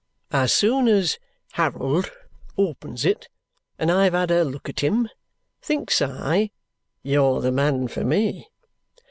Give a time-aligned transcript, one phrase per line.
[0.31, 1.19] As soon as
[1.51, 2.11] Harold
[2.57, 3.27] opens it
[3.77, 5.07] and I have had a look at him,
[5.61, 6.49] thinks I,
[7.03, 8.49] you're the man for me.